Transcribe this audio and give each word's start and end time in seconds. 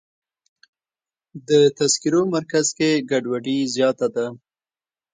د 1.47 1.49
تذکرو 1.77 2.21
مرکز 2.35 2.65
کې 2.77 2.89
ګډوډي 3.09 3.57
زیاته 3.75 4.07
ده. 4.15 4.25